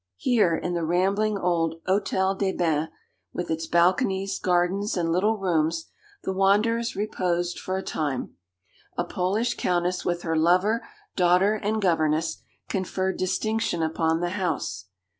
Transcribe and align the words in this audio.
Here 0.17 0.55
in 0.57 0.73
the 0.73 0.83
rambling 0.83 1.37
old 1.37 1.75
Hôtel 1.87 2.35
des 2.39 2.53
Bains, 2.53 2.89
with 3.33 3.51
its 3.51 3.67
balconies, 3.67 4.39
gardens, 4.39 4.97
and 4.97 5.11
little 5.11 5.37
rooms, 5.37 5.91
the 6.23 6.33
wanderers 6.33 6.95
reposed 6.95 7.59
for 7.59 7.77
a 7.77 7.83
time. 7.83 8.35
A 8.97 9.03
Polish 9.03 9.53
countess, 9.57 10.03
with 10.03 10.23
her 10.23 10.35
lover, 10.35 10.83
daughter, 11.15 11.53
and 11.53 11.79
governess, 11.79 12.41
conferred 12.67 13.17
distinction 13.17 13.83
upon 13.83 14.21
the 14.21 14.29
house. 14.31 14.85